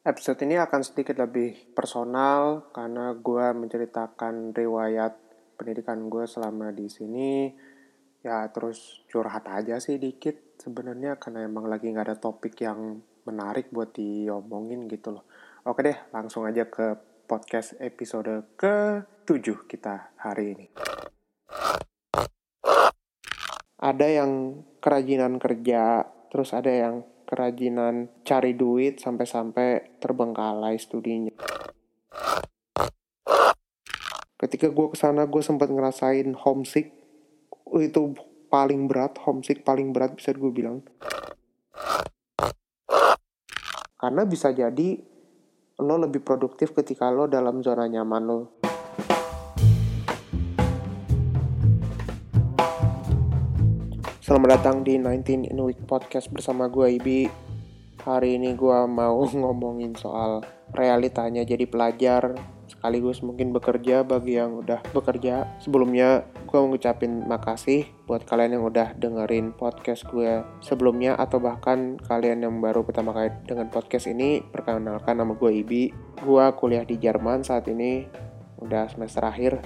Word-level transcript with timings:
Episode 0.00 0.48
ini 0.48 0.56
akan 0.56 0.80
sedikit 0.80 1.20
lebih 1.20 1.76
personal 1.76 2.72
karena 2.72 3.12
gue 3.12 3.46
menceritakan 3.52 4.56
riwayat 4.56 5.12
pendidikan 5.60 6.08
gue 6.08 6.24
selama 6.24 6.72
di 6.72 6.88
sini. 6.88 7.52
Ya 8.24 8.48
terus 8.48 9.04
curhat 9.12 9.44
aja 9.52 9.76
sih 9.76 10.00
dikit 10.00 10.56
sebenarnya 10.56 11.20
karena 11.20 11.44
emang 11.44 11.68
lagi 11.68 11.92
nggak 11.92 12.06
ada 12.08 12.16
topik 12.16 12.64
yang 12.64 13.04
menarik 13.28 13.68
buat 13.68 13.92
diomongin 13.92 14.88
gitu 14.88 15.20
loh. 15.20 15.28
Oke 15.68 15.84
deh, 15.84 15.98
langsung 16.16 16.48
aja 16.48 16.64
ke 16.64 16.96
podcast 17.28 17.76
episode 17.76 18.56
ke-7 18.56 19.68
kita 19.68 20.16
hari 20.16 20.56
ini. 20.56 20.66
Ada 23.76 24.06
yang 24.08 24.64
kerajinan 24.80 25.36
kerja, 25.36 26.08
terus 26.32 26.56
ada 26.56 26.72
yang 26.72 27.04
kerajinan 27.30 28.10
cari 28.26 28.58
duit 28.58 28.98
sampai-sampai 28.98 30.02
terbengkalai 30.02 30.74
studinya. 30.82 31.30
Ketika 34.34 34.66
gue 34.74 34.86
ke 34.90 34.96
sana 34.98 35.30
gue 35.30 35.38
sempat 35.38 35.70
ngerasain 35.70 36.34
homesick. 36.34 36.90
Itu 37.70 38.18
paling 38.50 38.90
berat 38.90 39.14
homesick 39.22 39.62
paling 39.62 39.94
berat 39.94 40.18
bisa 40.18 40.34
gue 40.34 40.50
bilang. 40.50 40.82
Karena 43.94 44.26
bisa 44.26 44.50
jadi 44.50 44.98
lo 45.80 45.96
lebih 45.96 46.26
produktif 46.26 46.74
ketika 46.74 47.14
lo 47.14 47.30
dalam 47.30 47.62
zona 47.62 47.86
nyaman 47.86 48.22
lo 48.26 48.59
Selamat 54.30 54.62
datang 54.62 54.86
di 54.86 54.94
19 54.94 55.50
in 55.50 55.58
Week 55.58 55.82
Podcast 55.90 56.30
bersama 56.30 56.70
gue 56.70 57.02
Ibi. 57.02 57.26
Hari 58.06 58.38
ini 58.38 58.54
gue 58.54 58.78
mau 58.86 59.26
ngomongin 59.42 59.98
soal 59.98 60.46
realitanya 60.70 61.42
jadi 61.42 61.66
pelajar 61.66 62.38
Sekaligus 62.70 63.26
mungkin 63.26 63.50
bekerja 63.50 64.06
bagi 64.06 64.38
yang 64.38 64.62
udah 64.62 64.86
bekerja. 64.94 65.50
Sebelumnya 65.58 66.22
gue 66.46 66.60
ngucapin 66.62 67.26
makasih 67.26 67.90
buat 68.06 68.22
kalian 68.22 68.54
yang 68.54 68.70
udah 68.70 68.94
dengerin 69.02 69.50
podcast 69.50 70.06
gue 70.06 70.46
sebelumnya 70.62 71.18
Atau 71.18 71.42
bahkan 71.42 71.98
kalian 71.98 72.46
yang 72.46 72.62
baru 72.62 72.86
pertama 72.86 73.10
kali 73.10 73.34
dengan 73.50 73.66
podcast 73.66 74.06
ini 74.06 74.46
Perkenalkan 74.46 75.18
nama 75.18 75.34
gue 75.34 75.50
Ibi. 75.58 75.82
Gue 76.22 76.44
kuliah 76.54 76.86
di 76.86 77.02
Jerman 77.02 77.42
saat 77.42 77.66
ini 77.66 78.06
Udah 78.62 78.86
semester 78.94 79.26
akhir 79.26 79.58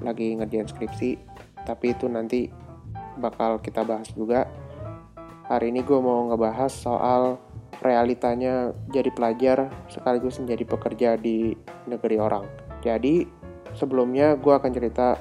Lagi 0.00 0.32
ngerjain 0.32 0.64
skripsi. 0.64 1.20
Tapi 1.68 1.92
itu 1.92 2.08
nanti 2.08 2.67
bakal 3.18 3.58
kita 3.58 3.82
bahas 3.82 4.08
juga. 4.14 4.46
Hari 5.50 5.74
ini 5.74 5.82
gue 5.82 5.98
mau 5.98 6.30
ngebahas 6.30 6.70
soal 6.70 7.36
realitanya 7.78 8.74
jadi 8.90 9.10
pelajar 9.12 9.70
sekaligus 9.86 10.40
menjadi 10.42 10.64
pekerja 10.66 11.10
di 11.18 11.54
negeri 11.86 12.16
orang. 12.18 12.44
Jadi 12.82 13.26
sebelumnya 13.74 14.34
gue 14.38 14.54
akan 14.54 14.70
cerita 14.70 15.18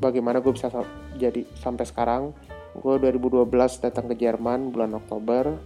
bagaimana 0.00 0.40
gue 0.40 0.52
bisa 0.52 0.70
jadi 1.16 1.44
sampai 1.58 1.84
sekarang. 1.84 2.32
Gue 2.78 3.00
2012 3.02 3.48
datang 3.82 4.06
ke 4.06 4.14
Jerman 4.14 4.70
bulan 4.70 4.94
Oktober. 4.94 5.56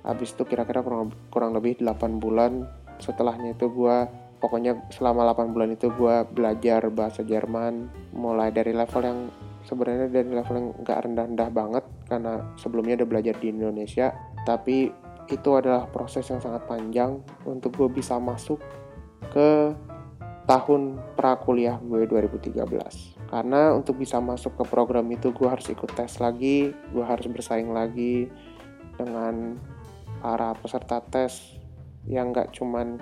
Habis 0.00 0.32
itu 0.32 0.42
kira-kira 0.48 0.80
kurang, 0.80 1.12
kurang 1.28 1.52
lebih 1.54 1.78
8 1.78 2.18
bulan. 2.18 2.66
Setelahnya 3.00 3.54
itu 3.56 3.70
gue 3.70 3.96
pokoknya 4.40 4.88
selama 4.90 5.28
8 5.36 5.52
bulan 5.52 5.70
itu 5.76 5.92
gue 5.92 6.16
belajar 6.32 6.88
bahasa 6.88 7.20
Jerman 7.20 7.92
mulai 8.16 8.48
dari 8.50 8.72
level 8.72 9.02
yang 9.04 9.20
sebenarnya 9.64 10.08
dari 10.08 10.30
level 10.30 10.56
yang 10.56 10.68
nggak 10.80 10.98
rendah-rendah 11.06 11.50
banget 11.52 11.84
karena 12.08 12.44
sebelumnya 12.56 13.00
udah 13.02 13.08
belajar 13.08 13.34
di 13.38 13.52
Indonesia. 13.52 14.12
Tapi 14.44 14.90
itu 15.30 15.50
adalah 15.54 15.86
proses 15.86 16.26
yang 16.26 16.42
sangat 16.42 16.66
panjang 16.66 17.22
untuk 17.46 17.70
gue 17.78 17.88
bisa 17.88 18.18
masuk 18.18 18.58
ke 19.30 19.70
tahun 20.50 20.98
prakuliah 21.14 21.78
gue 21.78 22.10
2013 22.10 22.58
karena 23.30 23.70
untuk 23.70 24.02
bisa 24.02 24.18
masuk 24.18 24.58
ke 24.58 24.64
program 24.66 25.06
itu 25.14 25.30
gue 25.30 25.46
harus 25.46 25.70
ikut 25.70 25.86
tes 25.94 26.18
lagi 26.18 26.74
gue 26.74 27.04
harus 27.06 27.30
bersaing 27.30 27.70
lagi 27.70 28.26
dengan 28.98 29.54
para 30.18 30.58
peserta 30.58 30.98
tes 30.98 31.54
yang 32.10 32.34
nggak 32.34 32.50
cuman 32.50 32.98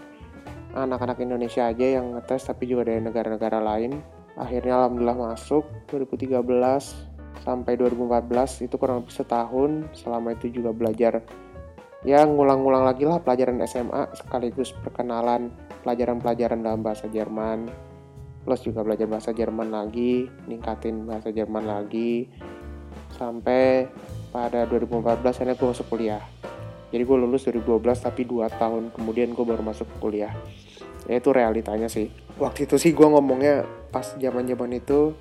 anak-anak 0.77 1.25
Indonesia 1.25 1.65
aja 1.65 1.97
yang 1.97 2.13
ngetes 2.13 2.45
tapi 2.45 2.69
juga 2.69 2.93
dari 2.93 3.01
negara-negara 3.01 3.59
lain 3.65 3.97
akhirnya 4.39 4.87
alhamdulillah 4.87 5.35
masuk 5.35 5.67
2013 5.91 6.39
sampai 7.43 7.75
2014 7.75 8.67
itu 8.71 8.75
kurang 8.79 9.03
lebih 9.03 9.15
setahun. 9.15 9.71
Selama 9.93 10.35
itu 10.39 10.49
juga 10.49 10.71
belajar 10.71 11.21
ya 12.07 12.23
ngulang-ngulang 12.23 12.87
lagi 12.87 13.03
lah 13.03 13.19
pelajaran 13.19 13.59
SMA 13.67 14.15
sekaligus 14.15 14.71
perkenalan 14.71 15.51
pelajaran-pelajaran 15.83 16.63
dalam 16.63 16.81
bahasa 16.81 17.11
Jerman. 17.11 17.67
Plus 18.47 18.65
juga 18.65 18.81
belajar 18.87 19.11
bahasa 19.11 19.35
Jerman 19.35 19.69
lagi 19.75 20.31
ningkatin 20.47 21.05
bahasa 21.05 21.35
Jerman 21.35 21.67
lagi. 21.67 22.31
Sampai 23.13 23.91
pada 24.31 24.69
2014 24.69 25.25
akhirnya 25.25 25.57
gue 25.59 25.69
masuk 25.69 25.87
kuliah 25.91 26.23
jadi 26.89 27.03
gue 27.05 27.17
lulus 27.21 27.45
2012 27.45 27.85
tapi 28.01 28.25
2 28.25 28.49
tahun 28.49 28.83
kemudian 28.97 29.37
gue 29.37 29.45
baru 29.45 29.61
masuk 29.61 29.89
kuliah. 30.01 30.33
Ya 31.05 31.21
itu 31.21 31.33
realitanya 31.33 31.89
sih. 31.93 32.09
Waktu 32.41 32.65
itu 32.65 32.81
sih 32.81 32.97
gue 32.97 33.05
ngomongnya 33.05 33.69
pas 33.93 34.17
zaman 34.17 34.49
zaman 34.49 34.73
itu 34.77 35.13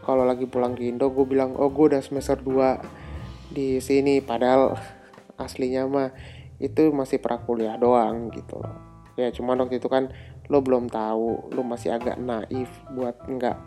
kalau 0.00 0.24
lagi 0.24 0.48
pulang 0.48 0.72
ke 0.72 0.88
Indo 0.88 1.12
gue 1.12 1.24
bilang 1.28 1.56
oh 1.60 1.68
gue 1.68 1.92
udah 1.92 2.00
semester 2.00 2.40
2 2.40 3.52
di 3.52 3.84
sini 3.84 4.24
padahal 4.24 4.76
aslinya 5.44 5.84
mah 5.84 6.12
itu 6.60 6.88
masih 6.92 7.20
prakuliah 7.20 7.76
doang 7.76 8.32
gitu. 8.32 8.60
Loh 8.60 8.90
ya 9.20 9.28
cuman 9.28 9.60
waktu 9.60 9.76
itu 9.76 9.88
kan 9.92 10.08
lo 10.48 10.64
belum 10.64 10.88
tahu 10.88 11.52
lo 11.52 11.60
masih 11.60 11.92
agak 11.92 12.16
naif 12.16 12.72
buat 12.96 13.20
nggak 13.28 13.58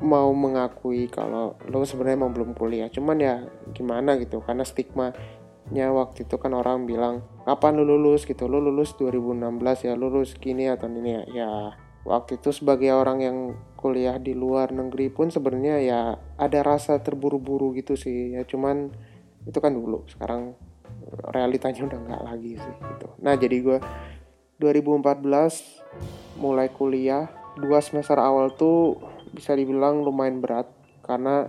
mau 0.00 0.32
mengakui 0.32 1.08
kalau 1.08 1.56
lo 1.68 1.84
sebenarnya 1.84 2.24
mau 2.24 2.32
belum 2.32 2.56
kuliah. 2.56 2.88
Cuman 2.88 3.16
ya 3.20 3.44
gimana 3.76 4.16
gitu 4.16 4.40
karena 4.40 4.64
stigma 4.64 5.12
nya 5.74 5.90
waktu 5.90 6.26
itu 6.26 6.36
kan 6.38 6.54
orang 6.54 6.86
bilang 6.86 7.26
kapan 7.42 7.82
lu 7.82 7.84
lulus? 7.86 8.22
Gitu. 8.22 8.46
Lu 8.46 8.62
lulus 8.62 8.94
2016 8.94 9.86
ya 9.86 9.94
lulus 9.98 10.38
gini 10.38 10.70
atau 10.70 10.86
ini 10.86 11.10
ya, 11.10 11.22
ya 11.30 11.50
waktu 12.06 12.38
itu 12.38 12.54
sebagai 12.54 12.94
orang 12.94 13.18
yang 13.22 13.38
kuliah 13.74 14.18
di 14.22 14.34
luar 14.34 14.70
negeri 14.70 15.10
pun 15.10 15.30
sebenarnya 15.30 15.82
ya 15.82 16.00
ada 16.38 16.60
rasa 16.62 17.02
terburu-buru 17.02 17.74
gitu 17.74 17.98
sih. 17.98 18.38
Ya 18.38 18.46
cuman 18.46 18.94
itu 19.46 19.58
kan 19.58 19.74
dulu 19.74 20.06
sekarang 20.10 20.54
realitanya 21.30 21.86
udah 21.86 21.98
nggak 21.98 22.22
lagi 22.22 22.52
sih 22.58 22.74
gitu. 22.78 23.08
Nah 23.22 23.34
jadi 23.38 23.56
gue 23.62 23.78
2014 24.58 25.22
mulai 26.40 26.68
kuliah 26.72 27.28
dua 27.56 27.80
semester 27.80 28.16
awal 28.20 28.52
tuh 28.52 29.00
bisa 29.32 29.56
dibilang 29.56 30.04
lumayan 30.04 30.40
berat 30.40 30.68
karena 31.04 31.48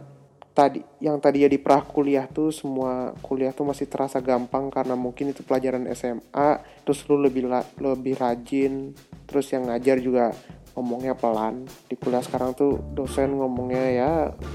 tadi 0.58 0.82
yang 0.98 1.22
tadi 1.22 1.46
ya 1.46 1.50
di 1.54 1.62
pra 1.62 1.86
kuliah 1.86 2.26
tuh 2.26 2.50
semua 2.50 3.14
kuliah 3.22 3.54
tuh 3.54 3.70
masih 3.70 3.86
terasa 3.86 4.18
gampang 4.18 4.74
karena 4.74 4.98
mungkin 4.98 5.30
itu 5.30 5.46
pelajaran 5.46 5.86
SMA 5.94 6.82
terus 6.82 7.06
lu 7.06 7.22
lebih 7.22 7.46
lebih 7.78 8.18
rajin 8.18 8.98
terus 9.30 9.54
yang 9.54 9.70
ngajar 9.70 10.02
juga 10.02 10.34
ngomongnya 10.74 11.14
pelan. 11.18 11.66
Di 11.90 11.98
kuliah 11.98 12.22
sekarang 12.22 12.54
tuh 12.54 12.82
dosen 12.94 13.38
ngomongnya 13.38 13.86
ya 13.94 14.12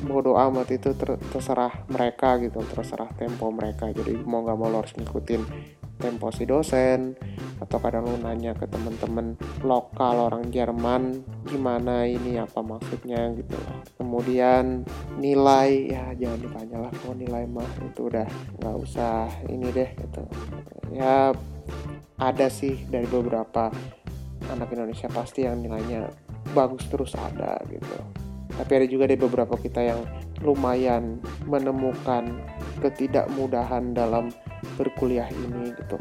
bodo 0.07 0.39
amat 0.39 0.71
itu 0.75 0.95
ter 0.95 1.19
terserah 1.31 1.87
mereka 1.91 2.39
gitu 2.43 2.63
terserah 2.63 3.11
tempo 3.15 3.51
mereka. 3.55 3.91
Jadi 3.91 4.19
mau 4.27 4.43
nggak 4.43 4.59
mau 4.59 4.71
lo 4.71 4.83
harus 4.83 4.95
ngikutin 4.99 5.43
tempo 6.01 6.33
si 6.35 6.49
dosen 6.49 7.15
atau 7.63 7.79
kadang 7.79 8.09
lu 8.09 8.19
nanya 8.19 8.57
ke 8.57 8.67
temen-temen 8.67 9.39
lokal 9.63 10.31
orang 10.31 10.51
Jerman 10.51 11.23
gimana 11.47 12.09
ini? 12.09 12.39
Apa 12.41 12.61
maksudnya? 12.65 13.31
gitu. 13.37 13.57
Kemudian 13.97 14.83
nilai 15.19 15.93
ya 15.93 16.13
jangan 16.17 16.41
ditanya 16.43 16.77
lah 16.89 16.93
kalau 17.03 17.15
nilai 17.15 17.45
mah 17.47 17.71
itu 17.85 18.09
udah 18.09 18.27
nggak 18.59 18.77
usah 18.83 19.31
ini 19.47 19.69
deh 19.71 19.91
gitu. 19.95 20.23
Ya 20.93 21.33
ada 22.19 22.47
sih 22.51 22.83
dari 22.91 23.07
beberapa 23.07 23.71
anak 24.51 24.69
Indonesia 24.75 25.07
pasti 25.09 25.47
yang 25.47 25.63
nilainya 25.63 26.11
bagus 26.53 26.85
terus 26.91 27.15
ada 27.15 27.63
gitu 27.71 28.23
tapi 28.59 28.73
ada 28.83 28.87
juga 28.89 29.09
dari 29.09 29.21
beberapa 29.21 29.55
kita 29.57 29.81
yang 29.81 30.01
lumayan 30.43 31.23
menemukan 31.47 32.43
ketidakmudahan 32.83 33.95
dalam 33.95 34.35
berkuliah 34.75 35.31
ini 35.31 35.71
gitu. 35.77 35.99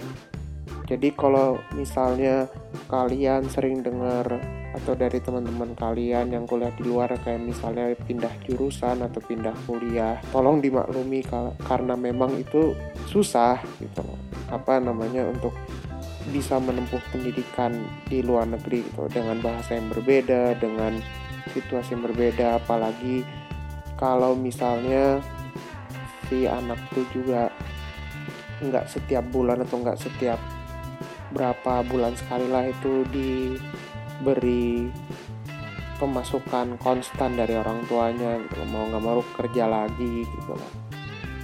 Jadi 0.92 1.15
kalau 1.15 1.56
misalnya 1.71 2.51
kalian 2.92 3.48
sering 3.48 3.80
dengar 3.80 4.27
atau 4.75 4.92
dari 4.92 5.24
teman-teman 5.24 5.71
kalian 5.75 6.36
yang 6.36 6.44
kuliah 6.44 6.71
di 6.75 6.83
luar 6.83 7.12
kayak 7.24 7.44
misalnya 7.44 7.95
pindah 7.95 8.31
jurusan 8.44 9.00
atau 9.00 9.24
pindah 9.24 9.56
kuliah, 9.63 10.19
tolong 10.36 10.59
dimaklumi 10.59 11.24
karena 11.63 11.95
memang 11.95 12.36
itu 12.39 12.75
susah 13.07 13.59
gitu 13.80 14.04
Apa 14.51 14.83
namanya 14.83 15.27
untuk 15.31 15.56
bisa 16.31 16.59
menempuh 16.59 17.00
pendidikan 17.12 17.71
di 18.07 18.19
luar 18.24 18.47
negeri 18.47 18.83
gitu 18.83 19.07
dengan 19.12 19.39
bahasa 19.39 19.80
yang 19.80 19.88
berbeda, 19.92 20.59
dengan 20.59 21.00
situasi 21.49 21.97
yang 21.97 22.05
berbeda 22.05 22.61
apalagi 22.61 23.25
kalau 23.97 24.38
misalnya 24.38 25.21
si 26.29 26.45
anak 26.45 26.77
itu 26.93 27.21
juga 27.21 27.49
nggak 28.61 28.85
setiap 28.85 29.25
bulan 29.33 29.65
atau 29.65 29.81
nggak 29.81 29.99
setiap 29.99 30.38
berapa 31.33 31.81
bulan 31.88 32.13
sekali 32.13 32.45
lah 32.47 32.69
itu 32.69 33.03
diberi 33.09 34.91
pemasukan 35.97 36.81
konstan 36.81 37.38
dari 37.38 37.53
orang 37.53 37.85
tuanya 37.85 38.41
gitu 38.41 38.65
mau 38.73 38.89
nggak 38.89 39.03
mau 39.05 39.21
kerja 39.37 39.69
lagi 39.69 40.25
gitu 40.25 40.51
loh. 40.57 40.71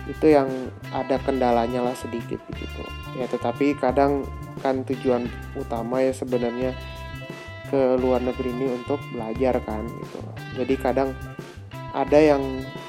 Itu 0.09 0.25
yang 0.33 0.49
ada 0.89 1.19
kendalanya 1.21 1.83
lah 1.83 1.95
sedikit 1.97 2.41
gitu. 2.57 2.83
Ya 3.19 3.29
tetapi 3.29 3.77
kadang 3.77 4.25
kan 4.65 4.81
tujuan 4.81 5.29
utama 5.53 6.01
ya 6.01 6.09
sebenarnya 6.09 6.73
ke 7.67 7.99
luar 7.99 8.23
negeri 8.23 8.49
ini 8.51 8.67
untuk 8.71 8.99
belajar 9.11 9.59
kan 9.63 9.83
gitu 9.85 10.19
jadi 10.57 10.75
kadang 10.79 11.09
ada 11.95 12.19
yang 12.19 12.43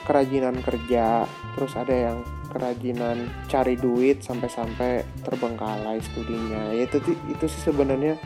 kerajinan 0.05 0.59
kerja 0.65 1.25
terus 1.57 1.73
ada 1.75 1.95
yang 1.95 2.19
kerajinan 2.49 3.29
cari 3.47 3.77
duit 3.77 4.25
sampai-sampai 4.25 5.05
terbengkalai 5.23 6.01
studinya 6.01 6.73
ya 6.73 6.89
itu 6.89 6.99
itu 7.29 7.45
sih 7.45 7.63
sebenarnya 7.69 8.17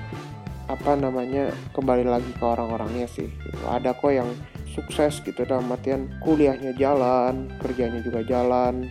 apa 0.71 0.95
namanya 0.95 1.51
kembali 1.75 2.07
lagi 2.07 2.31
ke 2.39 2.45
orang-orangnya 2.45 3.11
sih 3.11 3.27
gitu. 3.27 3.65
ada 3.67 3.93
kok 3.93 4.15
yang 4.15 4.31
sukses 4.73 5.21
gitu 5.21 5.45
dalam 5.45 5.69
artian 5.69 6.09
kuliahnya 6.23 6.73
jalan 6.79 7.51
kerjanya 7.61 8.01
juga 8.01 8.25
jalan 8.25 8.89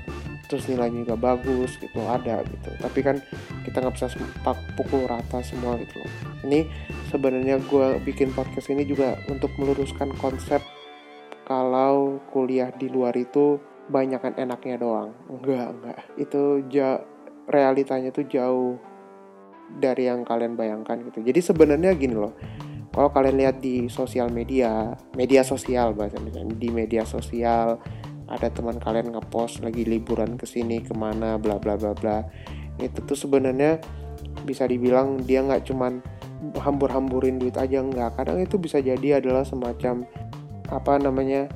terus 0.52 0.68
nilainya 0.68 1.08
juga 1.08 1.16
bagus 1.16 1.80
gitu 1.80 2.04
ada 2.04 2.44
gitu. 2.44 2.70
Tapi 2.76 3.00
kan 3.00 3.24
kita 3.64 3.80
nggak 3.80 3.96
bisa 3.96 4.12
pukul 4.76 5.08
rata 5.08 5.40
semua 5.40 5.80
gitu 5.80 6.04
loh. 6.04 6.12
Ini 6.44 6.68
sebenarnya 7.08 7.64
gue 7.64 8.04
bikin 8.04 8.36
podcast 8.36 8.68
ini 8.68 8.84
juga 8.84 9.16
untuk 9.32 9.56
meluruskan 9.56 10.12
konsep 10.20 10.60
kalau 11.48 12.20
kuliah 12.36 12.76
di 12.76 12.92
luar 12.92 13.16
itu 13.16 13.64
banyak 13.88 14.20
kan 14.20 14.36
enaknya 14.36 14.76
doang. 14.76 15.16
Enggak 15.32 15.68
enggak. 15.72 16.00
Itu 16.20 16.68
ja 16.68 17.00
realitanya 17.48 18.12
tuh 18.12 18.28
jauh 18.28 18.76
dari 19.72 20.12
yang 20.12 20.28
kalian 20.28 20.60
bayangkan 20.60 21.00
gitu. 21.08 21.24
Jadi 21.24 21.40
sebenarnya 21.40 21.96
gini 21.96 22.20
loh 22.20 22.36
kalau 22.92 23.10
kalian 23.10 23.40
lihat 23.40 23.64
di 23.64 23.88
sosial 23.88 24.28
media 24.28 24.92
media 25.16 25.48
sosial 25.48 25.96
bahasanya 25.96 26.44
di 26.52 26.68
media 26.68 27.08
sosial 27.08 27.80
ada 28.32 28.48
teman 28.48 28.80
kalian 28.80 29.12
ngepost 29.12 29.60
lagi 29.60 29.84
liburan 29.84 30.40
ke 30.40 30.48
sini 30.48 30.80
ke 30.80 30.96
mana 30.96 31.36
bla 31.36 31.60
bla 31.60 31.76
bla 31.76 31.92
bla. 31.92 32.24
Itu 32.80 33.04
tuh 33.04 33.20
sebenarnya 33.20 33.84
bisa 34.48 34.64
dibilang 34.64 35.20
dia 35.28 35.44
nggak 35.44 35.68
cuman 35.68 36.00
hambur-hamburin 36.56 37.38
duit 37.38 37.60
aja 37.60 37.84
nggak. 37.84 38.16
Kadang 38.16 38.40
itu 38.40 38.56
bisa 38.56 38.80
jadi 38.80 39.20
adalah 39.20 39.44
semacam 39.44 40.08
apa 40.72 40.94
namanya 40.96 41.52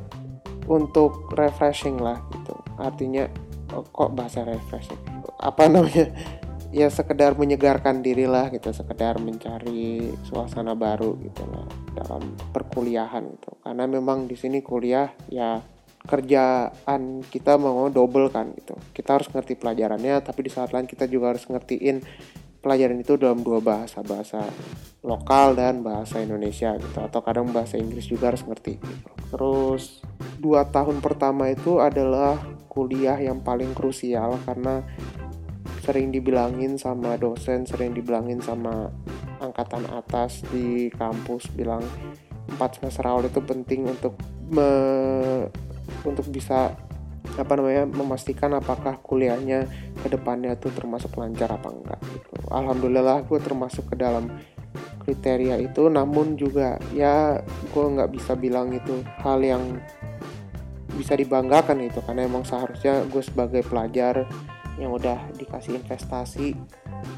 untuk 0.67 1.31
refreshing 1.39 1.95
lah 1.95 2.19
gitu. 2.35 2.55
Artinya 2.75 3.31
oh, 3.71 3.87
kok 3.87 4.11
bahasa 4.11 4.43
refreshing? 4.43 4.99
Apa 5.39 5.71
namanya 5.71 6.11
ya 6.79 6.91
sekedar 6.91 7.39
menyegarkan 7.39 8.03
diri 8.03 8.27
lah 8.27 8.51
gitu. 8.51 8.75
Sekedar 8.75 9.15
mencari 9.23 10.11
suasana 10.27 10.75
baru 10.75 11.15
gitu 11.23 11.47
loh 11.47 11.65
dalam 11.95 12.35
perkuliahan 12.51 13.23
gitu. 13.31 13.55
Karena 13.63 13.87
memang 13.87 14.27
di 14.27 14.35
sini 14.35 14.59
kuliah 14.59 15.07
ya 15.31 15.74
kerjaan 16.05 17.25
kita 17.25 17.57
mau 17.57 17.89
double 17.89 18.29
kan 18.29 18.53
gitu 18.55 18.77
kita 18.93 19.19
harus 19.19 19.27
ngerti 19.29 19.57
pelajarannya 19.59 20.21
tapi 20.21 20.45
di 20.45 20.51
saat 20.53 20.71
lain 20.71 20.85
kita 20.85 21.09
juga 21.09 21.33
harus 21.33 21.45
ngertiin 21.49 22.01
pelajaran 22.65 22.97
itu 22.97 23.13
dalam 23.13 23.45
dua 23.45 23.61
bahasa 23.61 24.01
bahasa 24.01 24.41
lokal 25.05 25.53
dan 25.53 25.85
bahasa 25.85 26.17
Indonesia 26.17 26.73
gitu 26.81 26.97
atau 26.97 27.21
kadang 27.21 27.53
bahasa 27.53 27.77
Inggris 27.77 28.09
juga 28.09 28.33
harus 28.33 28.41
ngerti 28.41 28.81
gitu. 28.81 29.11
terus 29.29 30.01
dua 30.41 30.65
tahun 30.65 30.97
pertama 30.97 31.53
itu 31.53 31.77
adalah 31.77 32.41
kuliah 32.65 33.21
yang 33.21 33.45
paling 33.45 33.69
krusial 33.77 34.41
karena 34.49 34.81
sering 35.85 36.09
dibilangin 36.09 36.81
sama 36.81 37.13
dosen 37.21 37.69
sering 37.69 37.93
dibilangin 37.93 38.41
sama 38.41 38.89
angkatan 39.37 39.85
atas 39.93 40.41
di 40.49 40.89
kampus 40.89 41.45
bilang 41.53 41.85
empat 42.49 42.81
semester 42.81 43.05
awal 43.05 43.29
itu 43.29 43.41
penting 43.45 43.89
untuk 43.89 44.17
me, 44.49 44.69
untuk 46.03 46.27
bisa 46.29 46.73
apa 47.35 47.53
namanya 47.57 47.89
memastikan 47.89 48.53
apakah 48.55 49.01
kuliahnya 49.01 49.67
ke 49.99 50.07
depannya 50.07 50.55
tuh 50.55 50.71
termasuk 50.71 51.17
lancar 51.17 51.51
apa 51.51 51.73
enggak 51.73 51.99
gitu. 52.13 52.31
Alhamdulillah 52.47 53.25
gue 53.25 53.39
termasuk 53.41 53.91
ke 53.91 53.95
dalam 53.97 54.29
kriteria 55.03 55.61
itu 55.61 55.89
namun 55.91 56.39
juga 56.39 56.81
ya 56.93 57.41
gue 57.45 57.85
nggak 57.85 58.09
bisa 58.13 58.33
bilang 58.33 58.73
itu 58.73 59.05
hal 59.21 59.41
yang 59.43 59.77
bisa 60.95 61.13
dibanggakan 61.13 61.83
itu 61.83 61.99
karena 62.07 62.23
emang 62.25 62.47
seharusnya 62.47 63.03
gue 63.11 63.19
sebagai 63.19 63.61
pelajar 63.67 64.23
yang 64.79 64.95
udah 64.95 65.19
dikasih 65.35 65.79
investasi 65.83 66.55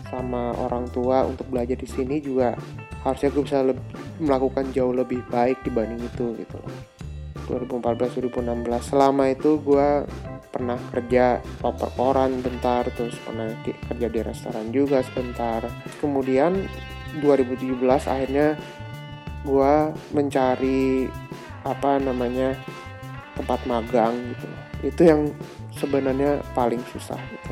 sama 0.09 0.53
orang 0.57 0.89
tua 0.89 1.25
untuk 1.25 1.45
belajar 1.49 1.77
di 1.77 1.85
sini 1.85 2.17
juga 2.17 2.57
harusnya 3.05 3.29
gue 3.29 3.43
bisa 3.45 3.59
lebih, 3.61 3.83
melakukan 4.17 4.65
jauh 4.73 4.93
lebih 4.93 5.21
baik 5.29 5.61
dibanding 5.61 6.01
itu 6.01 6.33
gitu 6.41 6.57
loh 6.57 6.96
2014 7.47 8.19
2016 8.27 8.91
selama 8.91 9.31
itu 9.31 9.59
gue 9.63 10.03
pernah 10.51 10.79
kerja 10.91 11.39
oper 11.63 11.89
koran 11.95 12.39
bentar 12.43 12.87
terus 12.91 13.15
pernah 13.23 13.51
di, 13.63 13.71
kerja 13.75 14.07
di 14.07 14.19
restoran 14.23 14.67
juga 14.71 15.03
sebentar. 15.03 15.63
Kemudian 15.99 16.67
2017 17.23 17.77
akhirnya 18.07 18.59
gue 19.47 19.73
mencari 20.11 21.07
apa 21.63 21.99
namanya 21.99 22.55
tempat 23.39 23.59
magang 23.69 24.15
gitu. 24.33 24.47
Itu 24.83 25.01
yang 25.07 25.21
sebenarnya 25.75 26.43
paling 26.57 26.81
susah 26.91 27.19
gitu. 27.19 27.51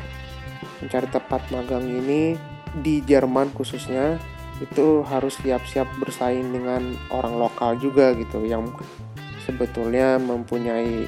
Mencari 0.84 1.08
tempat 1.08 1.42
magang 1.48 1.84
ini 1.86 2.36
di 2.82 3.00
Jerman 3.00 3.54
khususnya 3.56 4.20
itu 4.60 5.04
harus 5.04 5.36
siap-siap 5.40 5.84
bersaing 6.00 6.48
dengan 6.48 6.96
orang 7.12 7.36
lokal 7.36 7.76
juga 7.76 8.16
gitu 8.16 8.44
yang 8.48 8.64
sebetulnya 9.46 10.18
mempunyai 10.18 11.06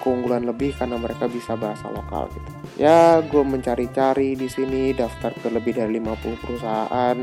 keunggulan 0.00 0.48
lebih 0.48 0.74
karena 0.74 0.98
mereka 0.98 1.28
bisa 1.30 1.54
bahasa 1.54 1.86
lokal 1.92 2.32
gitu. 2.32 2.50
Ya, 2.80 3.22
gue 3.22 3.44
mencari-cari 3.44 4.34
di 4.34 4.48
sini 4.50 4.90
daftar 4.96 5.30
ke 5.36 5.48
lebih 5.52 5.78
dari 5.78 6.00
50 6.00 6.42
perusahaan, 6.42 7.18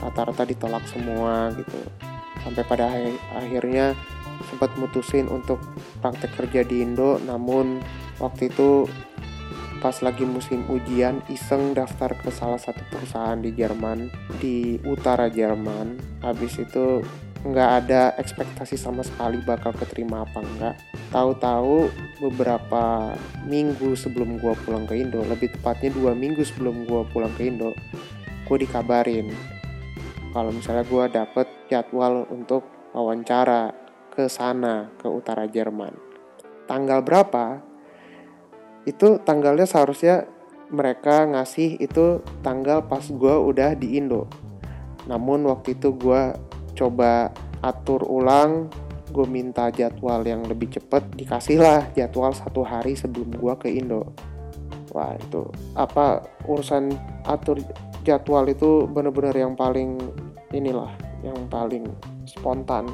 rata-rata 0.00 0.46
ditolak 0.48 0.86
semua 0.88 1.52
gitu. 1.52 1.76
Sampai 2.40 2.62
pada 2.64 2.88
akhirnya 3.36 3.92
sempat 4.48 4.72
mutusin 4.78 5.26
untuk 5.26 5.58
praktek 6.04 6.32
kerja 6.36 6.60
di 6.62 6.84
Indo 6.84 7.16
namun 7.24 7.80
waktu 8.20 8.52
itu 8.52 8.84
pas 9.80 9.96
lagi 10.00 10.24
musim 10.24 10.64
ujian 10.72 11.20
iseng 11.28 11.76
daftar 11.76 12.16
ke 12.16 12.32
salah 12.32 12.60
satu 12.60 12.80
perusahaan 12.88 13.36
di 13.36 13.52
Jerman 13.52 14.08
di 14.40 14.80
utara 14.88 15.28
Jerman 15.28 16.20
habis 16.24 16.56
itu 16.56 17.04
nggak 17.46 17.70
ada 17.84 18.02
ekspektasi 18.18 18.74
sama 18.74 19.06
sekali 19.06 19.38
bakal 19.46 19.70
keterima 19.76 20.26
apa 20.26 20.42
enggak 20.42 20.74
tahu-tahu 21.14 21.86
beberapa 22.18 23.14
minggu 23.46 23.94
sebelum 23.94 24.42
gua 24.42 24.58
pulang 24.66 24.84
ke 24.84 24.98
Indo 24.98 25.22
lebih 25.22 25.54
tepatnya 25.54 25.94
dua 25.94 26.12
minggu 26.12 26.42
sebelum 26.42 26.84
gua 26.90 27.06
pulang 27.06 27.30
ke 27.38 27.46
Indo 27.46 27.70
gue 28.46 28.56
dikabarin 28.62 29.34
kalau 30.36 30.52
misalnya 30.52 30.84
gue 30.84 31.04
dapet 31.16 31.46
jadwal 31.72 32.28
untuk 32.28 32.68
wawancara 32.92 33.72
ke 34.12 34.28
sana 34.28 34.92
ke 35.00 35.08
utara 35.08 35.48
Jerman. 35.48 35.96
Tanggal 36.68 37.00
berapa? 37.00 37.64
Itu 38.84 39.16
tanggalnya 39.24 39.64
seharusnya 39.64 40.28
mereka 40.68 41.24
ngasih 41.24 41.80
itu 41.80 42.20
tanggal 42.44 42.84
pas 42.84 43.08
gue 43.08 43.32
udah 43.32 43.72
di 43.80 43.96
Indo. 43.96 44.28
Namun 45.08 45.48
waktu 45.48 45.72
itu 45.72 45.96
gue 45.96 46.36
coba 46.76 47.32
atur 47.64 48.04
ulang 48.04 48.68
gue 49.10 49.24
minta 49.24 49.72
jadwal 49.72 50.20
yang 50.28 50.44
lebih 50.44 50.68
cepet 50.68 51.02
dikasih 51.16 51.56
lah 51.56 51.88
jadwal 51.96 52.36
satu 52.36 52.60
hari 52.60 52.92
sebelum 52.92 53.32
gue 53.32 53.54
ke 53.56 53.68
Indo. 53.72 54.12
Wah 54.92 55.16
itu 55.16 55.48
apa 55.72 56.20
urusan 56.44 56.92
atur 57.24 57.58
jadwal 58.04 58.44
itu 58.46 58.84
bener-bener 58.86 59.32
yang 59.32 59.56
paling 59.56 59.96
inilah 60.52 60.92
yang 61.24 61.36
paling 61.48 61.88
spontan 62.28 62.86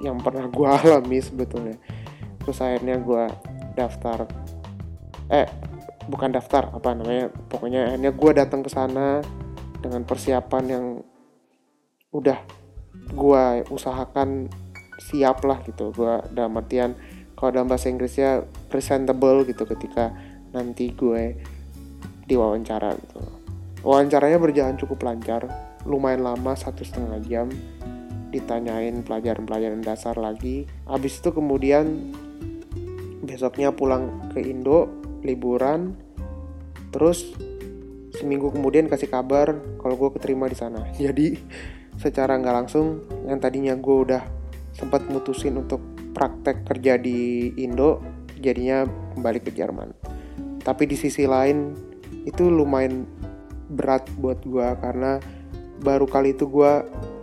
yang 0.00 0.16
pernah 0.16 0.48
gue 0.48 0.68
alami 0.80 1.20
sebetulnya. 1.20 1.76
Terus 2.40 2.58
akhirnya 2.64 2.96
gue 2.98 3.24
daftar 3.76 4.24
eh 5.28 5.48
bukan 6.08 6.34
daftar 6.34 6.72
apa 6.74 6.92
namanya 6.96 7.30
pokoknya 7.46 7.94
akhirnya 7.94 8.10
gue 8.10 8.30
datang 8.34 8.60
ke 8.64 8.70
sana 8.72 9.22
dengan 9.78 10.02
persiapan 10.02 10.64
yang 10.66 10.84
udah 12.12 12.61
gue 13.12 13.44
usahakan 13.68 14.48
siap 15.00 15.44
lah 15.44 15.60
gitu. 15.66 15.92
Gue 15.92 16.20
dalam 16.32 16.56
artian 16.58 16.96
kalau 17.34 17.50
dalam 17.58 17.68
bahasa 17.68 17.90
Inggrisnya 17.90 18.46
presentable 18.70 19.42
gitu 19.48 19.66
ketika 19.66 20.14
nanti 20.54 20.94
gue 20.94 21.36
diwawancara 22.28 22.94
gitu. 22.94 23.20
Wawancaranya 23.82 24.38
berjalan 24.38 24.78
cukup 24.78 25.02
lancar 25.02 25.50
lumayan 25.82 26.22
lama 26.22 26.54
satu 26.54 26.86
setengah 26.86 27.18
jam 27.26 27.50
ditanyain 28.30 29.02
pelajaran-pelajaran 29.02 29.82
dasar 29.82 30.16
lagi. 30.16 30.64
Habis 30.86 31.18
itu 31.20 31.34
kemudian 31.34 32.14
besoknya 33.26 33.74
pulang 33.74 34.30
ke 34.34 34.42
Indo 34.42 34.88
liburan 35.22 35.94
terus 36.90 37.32
seminggu 38.12 38.52
kemudian 38.52 38.86
kasih 38.86 39.08
kabar 39.08 39.56
kalau 39.80 39.94
gue 39.98 40.10
keterima 40.14 40.46
di 40.46 40.56
sana. 40.56 40.86
Jadi 40.96 41.36
secara 42.02 42.34
nggak 42.34 42.56
langsung 42.66 43.06
yang 43.30 43.38
tadinya 43.38 43.78
gue 43.78 43.96
udah 44.10 44.22
sempat 44.74 45.06
mutusin 45.06 45.54
untuk 45.54 45.78
praktek 46.12 46.66
kerja 46.66 46.98
di 46.98 47.54
Indo 47.62 48.02
jadinya 48.42 48.84
kembali 49.14 49.38
ke 49.40 49.54
Jerman. 49.54 49.94
Tapi 50.66 50.90
di 50.90 50.98
sisi 50.98 51.24
lain 51.24 51.72
itu 52.26 52.50
lumayan 52.50 53.06
berat 53.72 54.04
buat 54.18 54.42
gue 54.42 54.68
karena 54.82 55.22
baru 55.82 56.06
kali 56.06 56.34
itu 56.34 56.46
gue 56.50 56.82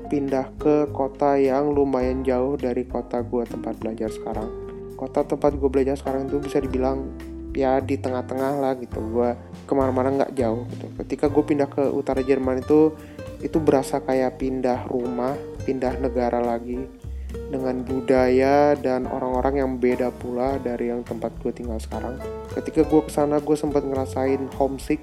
pindah 0.09 0.49
ke 0.57 0.89
kota 0.89 1.37
yang 1.37 1.69
lumayan 1.71 2.25
jauh 2.25 2.57
dari 2.57 2.83
kota 2.83 3.21
gue 3.21 3.45
tempat 3.45 3.77
belajar 3.77 4.09
sekarang. 4.09 4.49
Kota 4.97 5.23
tempat 5.23 5.55
gue 5.55 5.69
belajar 5.69 5.95
sekarang 5.95 6.27
itu 6.27 6.41
bisa 6.41 6.59
dibilang 6.59 7.07
ya 7.53 7.79
di 7.79 7.95
tengah-tengah 7.95 8.51
lah 8.59 8.73
gitu. 8.81 8.99
Gue 8.99 9.37
ke 9.63 9.73
mana-mana 9.77 10.25
nggak 10.25 10.33
jauh 10.35 10.65
gitu. 10.75 10.87
Ketika 11.05 11.29
gue 11.29 11.43
pindah 11.45 11.69
ke 11.69 11.83
utara 11.93 12.25
Jerman 12.25 12.65
itu 12.65 12.91
itu 13.39 13.57
berasa 13.59 14.03
kayak 14.03 14.39
pindah 14.39 14.87
rumah 14.91 15.35
pindah 15.63 15.95
negara 16.01 16.43
lagi 16.43 16.81
dengan 17.29 17.85
budaya 17.85 18.73
dan 18.73 19.05
orang-orang 19.05 19.61
yang 19.61 19.71
beda 19.77 20.09
pula 20.09 20.57
dari 20.57 20.89
yang 20.89 21.05
tempat 21.05 21.29
gue 21.45 21.53
tinggal 21.53 21.77
sekarang. 21.77 22.17
Ketika 22.57 22.81
gue 22.81 23.01
ke 23.05 23.11
sana 23.13 23.37
gue 23.37 23.53
sempat 23.53 23.85
ngerasain 23.85 24.49
homesick. 24.57 25.01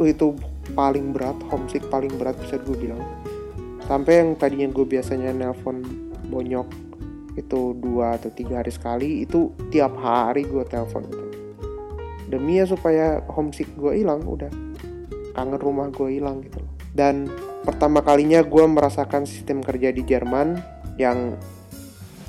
Itu 0.00 0.36
paling 0.76 1.12
berat 1.16 1.36
homesick 1.48 1.84
paling 1.88 2.12
berat 2.20 2.36
bisa 2.40 2.60
gue 2.60 2.76
bilang. 2.76 3.00
Sampai 3.88 4.20
yang 4.20 4.36
tadinya 4.36 4.68
gue 4.68 4.84
biasanya 4.84 5.32
nelpon 5.32 5.82
bonyok 6.28 6.68
itu 7.40 7.72
dua 7.80 8.20
atau 8.20 8.28
tiga 8.32 8.60
hari 8.60 8.72
sekali 8.72 9.24
itu 9.24 9.48
tiap 9.72 9.96
hari 9.96 10.44
gue 10.44 10.64
telepon 10.68 11.08
gitu. 11.08 11.26
Demi 12.30 12.60
ya 12.60 12.68
supaya 12.68 13.24
homesick 13.32 13.68
gue 13.80 13.96
hilang 13.96 14.22
udah 14.28 14.52
kangen 15.34 15.60
rumah 15.60 15.88
gue 15.88 16.20
hilang 16.20 16.44
gitu 16.44 16.59
dan 17.00 17.32
pertama 17.64 18.04
kalinya 18.04 18.44
gue 18.44 18.64
merasakan 18.68 19.24
sistem 19.24 19.64
kerja 19.64 19.88
di 19.88 20.04
Jerman 20.04 20.60
yang 21.00 21.40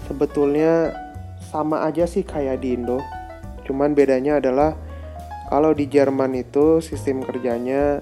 sebetulnya 0.08 0.96
sama 1.52 1.84
aja 1.84 2.08
sih 2.08 2.24
kayak 2.24 2.64
di 2.64 2.80
Indo. 2.80 3.04
Cuman 3.68 3.92
bedanya 3.92 4.40
adalah 4.40 4.80
kalau 5.52 5.76
di 5.76 5.92
Jerman 5.92 6.40
itu 6.40 6.80
sistem 6.80 7.20
kerjanya 7.20 8.00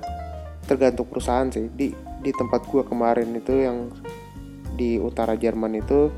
tergantung 0.70 1.10
perusahaan 1.10 1.50
sih. 1.50 1.74
Di 1.74 1.90
di 2.22 2.30
tempat 2.30 2.70
gue 2.70 2.86
kemarin 2.86 3.34
itu 3.34 3.66
yang 3.66 3.90
di 4.78 5.02
utara 5.02 5.34
Jerman 5.34 5.82
itu 5.82 6.14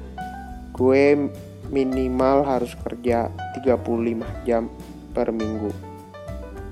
gue 0.75 1.31
minimal 1.71 2.43
harus 2.43 2.75
kerja 2.75 3.31
35 3.55 4.43
jam 4.43 4.67
per 5.15 5.31
minggu. 5.31 5.71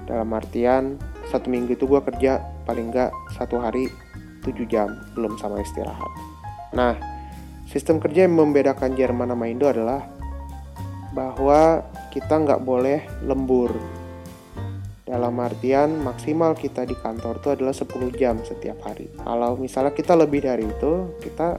Dalam 0.04 0.28
artian 0.36 1.00
satu 1.32 1.48
minggu 1.48 1.80
itu 1.80 1.88
gue 1.88 2.02
kerja 2.04 2.44
paling 2.68 2.92
nggak 2.92 3.12
satu 3.40 3.64
hari 3.64 3.88
7 4.44 4.52
jam 4.68 4.92
belum 5.16 5.40
sama 5.40 5.64
istirahat. 5.64 6.12
Nah 6.76 7.00
sistem 7.72 8.04
kerja 8.04 8.28
yang 8.28 8.36
membedakan 8.36 9.00
Jerman 9.00 9.32
sama 9.32 9.48
Indo 9.48 9.72
adalah 9.72 10.04
bahwa 11.16 11.88
kita 12.12 12.36
nggak 12.36 12.62
boleh 12.62 13.08
lembur. 13.24 13.72
Dalam 15.10 15.34
artian 15.42 15.98
maksimal 16.06 16.54
kita 16.54 16.86
di 16.86 16.94
kantor 16.94 17.42
itu 17.42 17.50
adalah 17.50 17.74
10 17.74 18.14
jam 18.14 18.36
setiap 18.46 18.78
hari. 18.86 19.10
Kalau 19.18 19.58
misalnya 19.58 19.90
kita 19.90 20.14
lebih 20.14 20.46
dari 20.46 20.70
itu 20.70 21.18
kita 21.18 21.58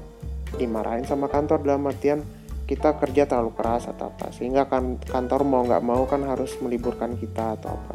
dimarahin 0.55 1.03
sama 1.03 1.27
kantor 1.27 1.59
dalam 1.67 1.83
artian 1.91 2.23
kita 2.71 2.95
kerja 3.03 3.27
terlalu 3.27 3.51
keras 3.59 3.91
atau 3.91 4.15
apa. 4.15 4.31
Sehingga 4.31 4.71
kan 4.71 5.03
kantor 5.03 5.43
mau 5.43 5.67
nggak 5.67 5.83
mau 5.83 6.07
kan 6.07 6.23
harus 6.23 6.55
meliburkan 6.63 7.19
kita 7.19 7.59
atau 7.59 7.75
apa. 7.75 7.95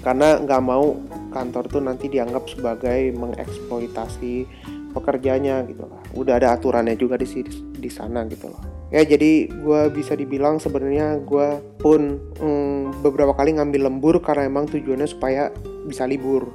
Karena 0.00 0.40
nggak 0.40 0.62
mau 0.64 0.96
kantor 1.34 1.66
tuh 1.66 1.82
nanti 1.82 2.06
dianggap 2.06 2.46
sebagai 2.46 3.10
mengeksploitasi 3.18 4.46
pekerjanya 4.94 5.66
gitu 5.66 5.90
lah. 5.90 5.98
Udah 6.14 6.38
ada 6.38 6.54
aturannya 6.54 6.94
juga 6.94 7.18
di 7.18 7.26
di 7.74 7.90
sana 7.90 8.22
gitu 8.30 8.54
loh. 8.54 8.62
Ya 8.94 9.02
jadi 9.02 9.50
gue 9.50 9.82
bisa 9.90 10.14
dibilang 10.14 10.62
sebenarnya 10.62 11.18
gue 11.26 11.58
pun 11.82 12.22
mm, 12.38 13.02
beberapa 13.02 13.34
kali 13.34 13.58
ngambil 13.58 13.90
lembur 13.90 14.22
karena 14.22 14.46
emang 14.46 14.70
tujuannya 14.70 15.10
supaya 15.10 15.50
bisa 15.90 16.06
libur. 16.06 16.54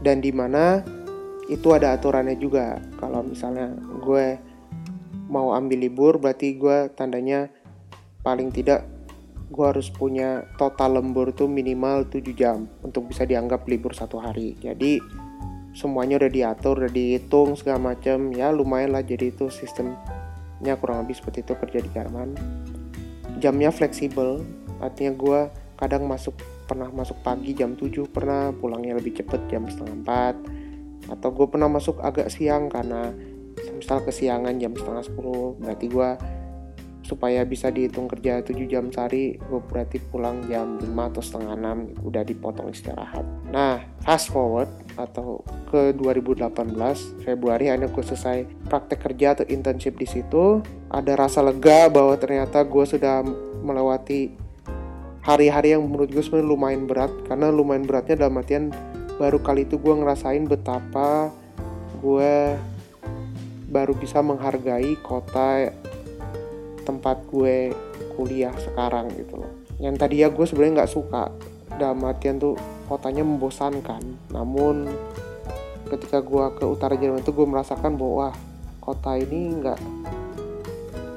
Dan 0.00 0.22
di 0.22 0.30
mana 0.30 0.86
itu 1.50 1.74
ada 1.74 1.98
aturannya 1.98 2.38
juga. 2.38 2.78
Kalau 3.02 3.26
misalnya 3.26 3.74
gue 4.06 4.38
mau 5.26 5.50
ambil 5.50 5.82
libur 5.82 6.22
berarti 6.22 6.54
gue 6.54 6.94
tandanya 6.94 7.50
paling 8.22 8.54
tidak 8.54 8.86
gue 9.50 9.66
harus 9.66 9.90
punya 9.90 10.46
total 10.54 11.02
lembur 11.02 11.34
tuh 11.34 11.50
minimal 11.50 12.06
7 12.06 12.22
jam 12.38 12.70
untuk 12.86 13.10
bisa 13.10 13.26
dianggap 13.26 13.66
libur 13.66 13.90
satu 13.90 14.22
hari. 14.22 14.54
Jadi 14.62 15.02
semuanya 15.74 16.22
udah 16.22 16.30
diatur 16.30 16.86
udah 16.86 16.92
dihitung 16.94 17.58
segala 17.58 17.92
macam 17.94 18.30
ya 18.30 18.54
lumayan 18.54 18.94
lah. 18.94 19.02
Jadi 19.02 19.34
itu 19.34 19.50
sistemnya 19.50 20.78
kurang 20.78 21.02
lebih 21.02 21.18
seperti 21.18 21.42
itu 21.42 21.58
kerja 21.58 21.78
di 21.82 21.90
Jerman. 21.90 22.28
Jamnya 23.42 23.74
fleksibel. 23.74 24.46
Artinya 24.78 25.12
gue 25.18 25.40
kadang 25.76 26.06
masuk 26.06 26.38
pernah 26.70 26.86
masuk 26.86 27.18
pagi 27.26 27.50
jam 27.50 27.74
7 27.74 28.06
pernah 28.06 28.54
pulangnya 28.54 28.94
lebih 28.94 29.18
cepet 29.18 29.50
jam 29.50 29.66
setengah 29.66 30.38
4 31.10 31.10
atau 31.18 31.28
gue 31.34 31.46
pernah 31.50 31.66
masuk 31.66 31.98
agak 31.98 32.30
siang 32.30 32.70
karena 32.70 33.10
misal 33.74 33.98
kesiangan 34.06 34.54
jam 34.62 34.70
setengah 34.78 35.02
10 35.02 35.58
berarti 35.58 35.86
gue 35.90 36.10
supaya 37.00 37.42
bisa 37.48 37.72
dihitung 37.72 38.06
kerja 38.06 38.44
7 38.44 38.54
jam 38.68 38.92
sehari 38.92 39.40
gue 39.40 39.60
berarti 39.64 39.98
pulang 39.98 40.44
jam 40.46 40.76
5 40.76 40.84
atau 40.84 41.22
setengah 41.24 41.54
6 41.96 42.06
udah 42.06 42.22
dipotong 42.22 42.68
istirahat. 42.70 43.24
Nah 43.48 43.80
fast 44.04 44.28
forward 44.28 44.68
atau 44.94 45.40
ke 45.72 45.96
2018 45.96 47.24
Februari 47.24 47.72
akhirnya 47.72 47.88
gue 47.88 48.04
selesai 48.04 48.44
praktek 48.68 49.00
kerja 49.00 49.26
atau 49.40 49.46
internship 49.48 49.96
di 49.96 50.06
situ. 50.06 50.60
Ada 50.92 51.16
rasa 51.16 51.40
lega 51.40 51.88
bahwa 51.88 52.14
ternyata 52.20 52.60
gue 52.62 52.84
sudah 52.84 53.24
melewati 53.64 54.36
hari-hari 55.24 55.76
yang 55.76 55.84
menurut 55.84 56.12
gue 56.12 56.22
sebenarnya 56.22 56.48
lumayan 56.52 56.84
berat. 56.84 57.12
Karena 57.24 57.48
lumayan 57.48 57.84
beratnya 57.88 58.26
dalam 58.26 58.40
artian 58.40 58.72
baru 59.20 59.40
kali 59.40 59.68
itu 59.68 59.76
gue 59.76 59.94
ngerasain 60.00 60.48
betapa 60.48 61.28
gue 62.00 62.56
baru 63.70 63.92
bisa 63.94 64.24
menghargai 64.24 64.96
kota 65.04 65.70
tempat 66.84 67.22
gue 67.28 67.72
kuliah 68.16 68.52
sekarang 68.60 69.08
gitu 69.16 69.40
loh. 69.40 69.52
Yang 69.80 69.96
tadi 70.00 70.14
ya 70.20 70.28
gue 70.28 70.44
sebenarnya 70.44 70.84
nggak 70.84 70.92
suka. 70.92 71.32
Dalam 71.80 72.04
artian 72.04 72.36
tuh 72.36 72.54
kotanya 72.90 73.24
membosankan. 73.24 74.02
Namun 74.34 74.90
ketika 75.88 76.22
gue 76.22 76.44
ke 76.54 76.64
utara 76.64 76.94
Jerman 76.94 77.24
itu 77.24 77.32
gue 77.32 77.46
merasakan 77.48 77.96
bahwa 77.96 78.30
kota 78.78 79.16
ini 79.16 79.58
nggak 79.60 79.80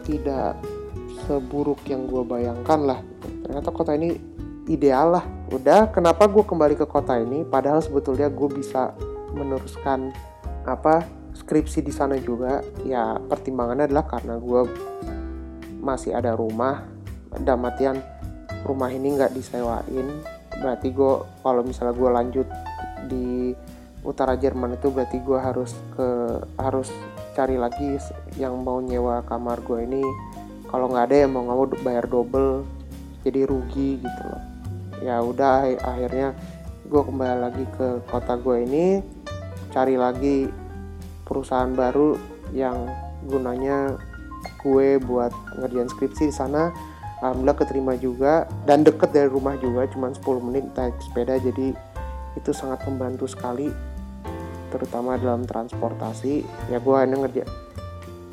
tidak 0.03 0.59
seburuk 1.23 1.79
yang 1.87 2.03
gue 2.11 2.19
bayangkan 2.27 2.79
lah 2.83 2.99
gitu. 2.99 3.27
ternyata 3.47 3.69
kota 3.71 3.95
ini 3.95 4.19
ideal 4.67 5.19
lah. 5.19 5.25
Udah 5.51 5.91
kenapa 5.91 6.27
gue 6.27 6.43
kembali 6.43 6.75
ke 6.79 6.87
kota 6.87 7.19
ini? 7.19 7.43
Padahal 7.47 7.79
sebetulnya 7.83 8.27
gue 8.31 8.49
bisa 8.51 8.95
meneruskan 9.35 10.11
apa 10.63 11.03
skripsi 11.35 11.83
di 11.83 11.91
sana 11.91 12.15
juga. 12.19 12.63
Ya 12.87 13.19
pertimbangannya 13.19 13.91
adalah 13.91 14.07
karena 14.07 14.39
gue 14.39 14.61
masih 15.83 16.15
ada 16.15 16.33
rumah 16.39 16.87
damatian 17.43 17.99
rumah 18.63 18.87
ini 18.87 19.19
nggak 19.19 19.35
disewain 19.35 20.23
berarti 20.63 20.95
gue 20.95 21.13
kalau 21.43 21.61
misalnya 21.67 21.91
gue 21.91 22.09
lanjut 22.09 22.47
di 23.11 23.51
utara 24.03 24.35
Jerman 24.35 24.75
itu 24.75 24.91
berarti 24.91 25.19
gue 25.19 25.39
harus 25.39 25.71
ke 25.95 26.07
harus 26.59 26.91
cari 27.33 27.57
lagi 27.57 27.97
yang 28.37 28.61
mau 28.61 28.77
nyewa 28.83 29.25
kamar 29.25 29.63
gue 29.63 29.87
ini. 29.87 30.03
Kalau 30.69 30.89
nggak 30.89 31.05
ada 31.09 31.17
yang 31.25 31.31
mau 31.33 31.41
nggak 31.47 31.57
mau 31.57 31.67
bayar 31.81 32.05
double 32.05 32.67
jadi 33.23 33.47
rugi 33.47 34.03
gitu 34.03 34.21
loh. 34.27 34.43
Ya 35.01 35.19
udah 35.23 35.67
akhirnya 35.81 36.35
gue 36.87 37.01
kembali 37.01 37.37
lagi 37.41 37.65
ke 37.73 38.03
kota 38.11 38.37
gue 38.37 38.57
ini 38.63 38.85
cari 39.73 39.97
lagi 39.97 40.51
perusahaan 41.25 41.71
baru 41.73 42.19
yang 42.53 42.85
gunanya 43.25 43.97
gue 44.61 44.99
buat 45.01 45.33
ngerjain 45.59 45.89
skripsi 45.89 46.29
di 46.29 46.35
sana. 46.35 46.73
Alhamdulillah 47.23 47.55
keterima 47.55 47.93
juga 47.95 48.43
dan 48.67 48.83
deket 48.83 49.15
dari 49.15 49.31
rumah 49.31 49.55
juga 49.55 49.87
cuma 49.87 50.11
10 50.11 50.21
menit 50.43 50.65
naik 50.75 50.95
sepeda. 50.99 51.39
Jadi 51.39 51.71
itu 52.35 52.51
sangat 52.51 52.83
membantu 52.89 53.29
sekali 53.29 53.71
terutama 54.73 55.15
dalam 55.15 55.47
transportasi. 55.47 56.43
Ya 56.67 56.83
gue 56.83 56.95
hanya 56.97 57.23
ngerja 57.23 57.47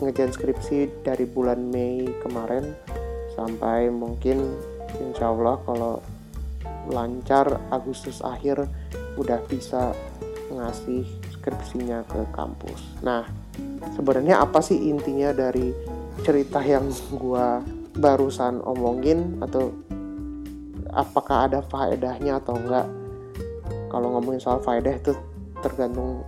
ngerjain 0.01 0.33
skripsi 0.33 1.05
dari 1.05 1.29
bulan 1.29 1.61
Mei 1.69 2.09
kemarin 2.25 2.73
sampai 3.37 3.93
mungkin 3.93 4.57
insya 4.99 5.31
Allah 5.31 5.61
kalau 5.63 6.01
lancar 6.89 7.61
Agustus 7.69 8.25
akhir 8.25 8.65
udah 9.21 9.39
bisa 9.47 9.93
ngasih 10.51 11.07
skripsinya 11.39 12.03
ke 12.09 12.21
kampus. 12.35 12.81
Nah, 13.05 13.25
sebenarnya 13.95 14.43
apa 14.43 14.61
sih 14.61 14.91
intinya 14.91 15.31
dari 15.31 15.71
cerita 16.23 16.61
yang 16.65 16.89
gua 17.17 17.65
barusan 17.97 18.63
omongin 18.63 19.41
atau 19.43 19.75
apakah 20.95 21.51
ada 21.51 21.61
faedahnya 21.67 22.39
atau 22.39 22.55
enggak? 22.55 22.87
kalau 23.91 24.15
ngomongin 24.17 24.39
soal 24.41 24.63
faedah 24.63 24.95
itu 24.95 25.13
tergantung 25.61 26.23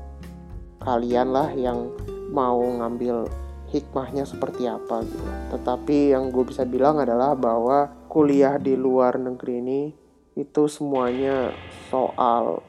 kalian 0.83 1.31
lah 1.31 1.49
yang 1.55 1.95
mau 2.35 2.59
ngambil 2.59 3.31
hikmahnya 3.71 4.27
seperti 4.27 4.67
apa 4.67 5.07
gitu. 5.07 5.25
Tetapi 5.55 6.13
yang 6.13 6.29
gue 6.35 6.45
bisa 6.45 6.67
bilang 6.67 6.99
adalah 6.99 7.39
bahwa 7.39 7.89
kuliah 8.11 8.59
di 8.59 8.75
luar 8.75 9.17
negeri 9.17 9.63
ini 9.63 9.83
itu 10.37 10.67
semuanya 10.67 11.55
soal 11.89 12.61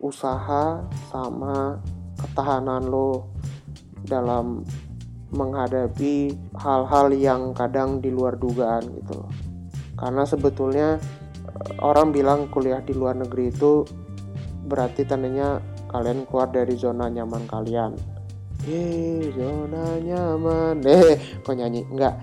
usaha 0.00 0.80
sama 1.10 1.82
ketahanan 2.16 2.86
lo 2.86 3.28
dalam 4.06 4.62
menghadapi 5.34 6.34
hal-hal 6.54 7.10
yang 7.14 7.50
kadang 7.56 7.98
di 7.98 8.14
luar 8.14 8.38
dugaan 8.38 8.86
gitu 9.02 9.24
loh. 9.24 9.30
Karena 9.96 10.22
sebetulnya 10.22 11.00
eh, 11.46 11.72
orang 11.82 12.14
bilang 12.14 12.46
kuliah 12.52 12.78
di 12.84 12.94
luar 12.94 13.18
negeri 13.18 13.50
itu 13.50 13.82
berarti 14.66 15.06
tandanya 15.06 15.62
kalian 15.90 16.26
keluar 16.26 16.50
dari 16.50 16.74
zona 16.74 17.06
nyaman 17.06 17.46
kalian 17.46 17.94
Hei, 18.66 19.30
zona 19.36 20.00
nyaman. 20.02 20.82
Eh, 20.90 21.20
kok 21.44 21.54
nyanyi? 21.54 21.86
Enggak. 21.86 22.18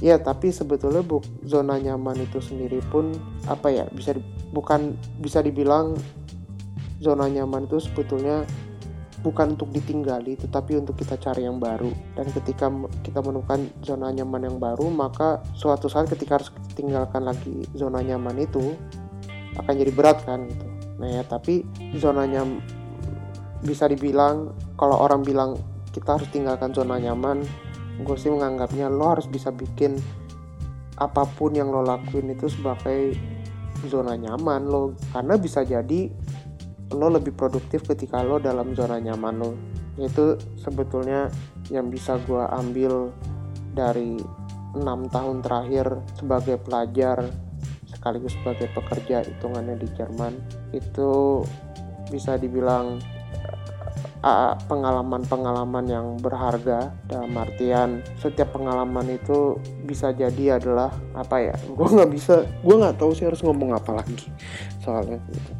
Ya, 0.00 0.16
tapi 0.16 0.48
sebetulnya 0.48 1.04
bu, 1.04 1.20
zona 1.44 1.76
nyaman 1.76 2.16
itu 2.22 2.40
sendiri 2.40 2.80
pun 2.88 3.12
apa 3.44 3.68
ya? 3.68 3.84
Bisa 3.92 4.16
bukan 4.56 4.96
bisa 5.20 5.44
dibilang 5.44 5.92
zona 7.02 7.26
nyaman 7.28 7.66
itu 7.66 7.82
sebetulnya 7.82 8.46
bukan 9.22 9.54
untuk 9.54 9.70
ditinggali, 9.70 10.34
tetapi 10.36 10.76
untuk 10.76 10.98
kita 10.98 11.14
cari 11.16 11.46
yang 11.46 11.62
baru. 11.62 11.90
Dan 12.18 12.28
ketika 12.34 12.68
kita 13.06 13.22
menemukan 13.22 13.70
zona 13.80 14.10
nyaman 14.10 14.50
yang 14.50 14.58
baru, 14.58 14.90
maka 14.90 15.40
suatu 15.54 15.86
saat 15.86 16.10
ketika 16.10 16.42
harus 16.42 16.50
tinggalkan 16.74 17.22
lagi 17.22 17.62
zona 17.78 18.02
nyaman 18.02 18.36
itu 18.42 18.74
akan 19.56 19.74
jadi 19.78 19.92
berat 19.94 20.26
kan 20.26 20.50
gitu. 20.50 20.66
Nah 20.98 21.08
ya, 21.08 21.22
tapi 21.22 21.62
zona 21.96 22.26
nyaman 22.26 22.60
bisa 23.62 23.86
dibilang 23.86 24.50
kalau 24.74 24.98
orang 24.98 25.22
bilang 25.22 25.54
kita 25.94 26.18
harus 26.18 26.28
tinggalkan 26.34 26.74
zona 26.74 26.98
nyaman 26.98 27.46
gue 28.02 28.16
sih 28.18 28.32
menganggapnya 28.32 28.90
lo 28.90 29.14
harus 29.14 29.30
bisa 29.30 29.54
bikin 29.54 30.02
apa 30.98 31.22
pun 31.38 31.54
yang 31.54 31.70
lo 31.70 31.86
lakuin 31.86 32.34
itu 32.34 32.50
sebagai 32.50 33.14
zona 33.86 34.18
nyaman 34.18 34.66
lo 34.66 34.98
karena 35.14 35.34
bisa 35.38 35.62
jadi 35.62 36.10
lo 36.92 37.08
lebih 37.12 37.34
produktif 37.34 37.82
ketika 37.88 38.22
lo 38.22 38.38
dalam 38.38 38.76
zona 38.76 39.00
nyaman 39.00 39.34
lo. 39.40 39.52
Itu 39.98 40.38
sebetulnya 40.60 41.28
yang 41.68 41.88
bisa 41.92 42.16
gue 42.24 42.40
ambil 42.40 43.12
dari 43.72 44.20
enam 44.72 45.08
tahun 45.12 45.44
terakhir 45.44 46.00
sebagai 46.16 46.56
pelajar 46.60 47.28
sekaligus 47.88 48.32
sebagai 48.40 48.72
pekerja 48.72 49.24
hitungannya 49.24 49.76
di 49.76 49.88
Jerman. 49.96 50.32
Itu 50.72 51.42
bisa 52.08 52.36
dibilang 52.36 53.00
pengalaman-pengalaman 54.70 55.84
yang 55.90 56.06
berharga 56.22 56.94
dalam 57.10 57.34
artian 57.34 58.06
setiap 58.22 58.54
pengalaman 58.54 59.18
itu 59.18 59.58
bisa 59.82 60.14
jadi 60.14 60.62
adalah 60.62 60.94
apa 61.18 61.50
ya 61.50 61.54
gue 61.58 61.88
nggak 61.90 62.10
bisa 62.14 62.46
gue 62.62 62.76
nggak 62.78 63.02
tahu 63.02 63.10
sih 63.18 63.26
harus 63.26 63.42
ngomong 63.42 63.74
apa 63.74 63.98
lagi 63.98 64.30
soalnya. 64.78 65.18
gitu 65.26 65.52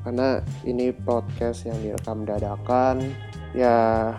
karena 0.00 0.40
ini 0.64 0.92
podcast 0.96 1.68
yang 1.68 1.76
direkam 1.80 2.24
dadakan 2.24 3.12
ya 3.52 4.10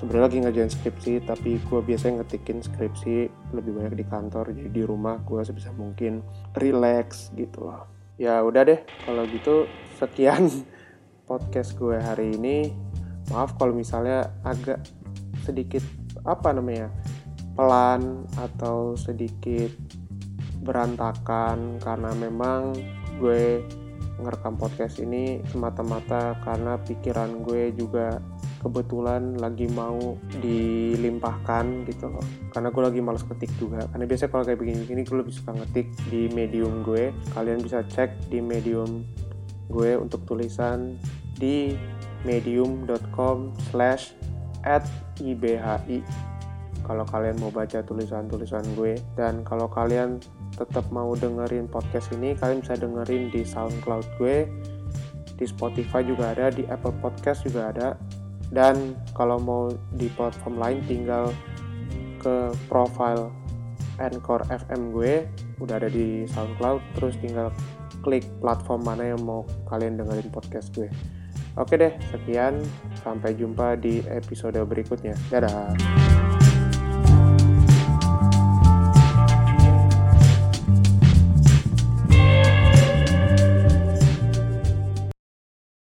sebenarnya 0.00 0.26
lagi 0.32 0.38
ngerjain 0.40 0.72
skripsi 0.72 1.12
tapi 1.28 1.60
gue 1.60 1.80
biasanya 1.84 2.24
ngetikin 2.24 2.64
skripsi 2.64 3.28
lebih 3.52 3.76
banyak 3.76 4.00
di 4.00 4.04
kantor 4.08 4.56
jadi 4.56 4.70
di 4.72 4.82
rumah 4.88 5.20
gue 5.20 5.44
sebisa 5.44 5.68
mungkin. 5.76 6.24
Relax 6.56 7.28
gitu 7.36 7.68
loh. 7.68 7.84
Ya 8.16 8.40
udah 8.40 8.64
deh. 8.64 8.80
Kalau 9.04 9.28
gitu 9.28 9.68
sekian 10.00 10.48
podcast 11.28 11.76
gue 11.76 12.00
hari 12.00 12.32
ini. 12.32 12.72
Maaf 13.28 13.60
kalau 13.60 13.76
misalnya 13.76 14.32
agak 14.40 14.80
sedikit 15.44 15.84
apa 16.24 16.50
namanya 16.50 16.88
pelan 17.54 18.24
atau 18.40 18.96
sedikit 18.96 19.70
berantakan 20.64 21.76
karena 21.78 22.10
memang 22.16 22.74
gue 23.20 23.64
ngerekam 24.20 24.60
podcast 24.60 25.00
ini 25.00 25.40
semata-mata 25.48 26.38
karena 26.44 26.76
pikiran 26.80 27.42
gue 27.42 27.72
juga 27.74 28.20
kebetulan 28.60 29.40
lagi 29.40 29.66
mau 29.72 30.20
dilimpahkan 30.40 31.88
gitu 31.88 32.12
loh. 32.12 32.24
Karena 32.52 32.68
gue 32.68 32.82
lagi 32.84 33.00
males 33.00 33.24
ketik 33.24 33.50
juga. 33.56 33.88
Karena 33.88 34.04
biasanya 34.04 34.30
kalau 34.30 34.44
kayak 34.44 34.60
begini-begini 34.60 35.00
gue 35.08 35.18
lebih 35.24 35.34
suka 35.34 35.50
ngetik 35.56 35.88
di 36.12 36.28
medium 36.30 36.84
gue. 36.84 37.10
Kalian 37.32 37.64
bisa 37.64 37.80
cek 37.88 38.28
di 38.28 38.44
medium 38.44 39.02
gue 39.72 39.96
untuk 39.96 40.28
tulisan 40.28 41.00
di 41.40 41.72
medium.com 42.28 43.56
slash 43.72 44.12
at 44.60 44.84
ibhi 45.24 45.56
kalau 46.84 47.06
kalian 47.06 47.38
mau 47.38 47.54
baca 47.54 47.80
tulisan-tulisan 47.86 48.66
gue. 48.76 48.98
Dan 49.14 49.46
kalau 49.46 49.70
kalian 49.70 50.20
tetap 50.60 50.84
mau 50.92 51.16
dengerin 51.16 51.64
podcast 51.64 52.12
ini 52.12 52.36
kalian 52.36 52.60
bisa 52.60 52.76
dengerin 52.76 53.32
di 53.32 53.40
SoundCloud 53.48 54.20
gue 54.20 54.44
di 55.40 55.44
Spotify 55.48 56.04
juga 56.04 56.36
ada 56.36 56.52
di 56.52 56.68
Apple 56.68 56.92
Podcast 57.00 57.48
juga 57.48 57.72
ada 57.72 57.88
dan 58.52 58.92
kalau 59.16 59.40
mau 59.40 59.62
di 59.96 60.12
platform 60.12 60.60
lain 60.60 60.78
tinggal 60.84 61.32
ke 62.20 62.52
profile 62.68 63.32
Anchor 63.96 64.44
FM 64.52 64.92
gue 64.92 65.24
udah 65.64 65.80
ada 65.80 65.88
di 65.88 66.28
SoundCloud 66.28 67.00
terus 67.00 67.16
tinggal 67.24 67.48
klik 68.04 68.28
platform 68.44 68.84
mana 68.84 69.16
yang 69.16 69.22
mau 69.24 69.48
kalian 69.72 69.96
dengerin 69.96 70.28
podcast 70.28 70.68
gue 70.76 70.92
Oke 71.58 71.74
deh, 71.74 71.90
sekian. 72.14 72.62
Sampai 73.02 73.34
jumpa 73.34 73.74
di 73.74 74.06
episode 74.06 74.60
berikutnya. 74.62 75.18
Dadah. 75.34 76.09